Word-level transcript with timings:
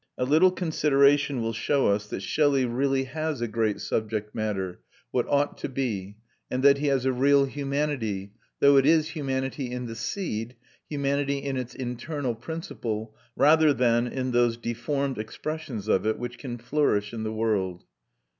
A 0.17 0.25
little 0.25 0.49
consideration 0.49 1.43
will 1.43 1.53
show 1.53 1.85
us 1.89 2.07
that 2.07 2.23
Shelley 2.23 2.65
really 2.65 3.03
has 3.03 3.39
a 3.39 3.47
great 3.47 3.79
subject 3.81 4.33
matter 4.33 4.79
what 5.11 5.27
ought 5.29 5.59
to 5.59 5.69
be; 5.69 6.17
and 6.49 6.63
that 6.63 6.79
he 6.79 6.87
has 6.87 7.05
a 7.05 7.11
real 7.11 7.45
humanity 7.45 8.33
though 8.59 8.77
it 8.77 8.87
is 8.87 9.09
humanity 9.09 9.69
in 9.71 9.85
the 9.85 9.93
seed, 9.95 10.55
humanity 10.89 11.37
in 11.37 11.55
its 11.55 11.75
internal 11.75 12.33
principle, 12.33 13.15
rather 13.35 13.73
than 13.73 14.07
in 14.07 14.31
those 14.31 14.57
deformed 14.57 15.19
expressions 15.19 15.87
of 15.87 16.07
it 16.07 16.17
which 16.17 16.39
can 16.39 16.57
flourish 16.57 17.13
in 17.13 17.21
the 17.21 17.31
world. 17.31 17.83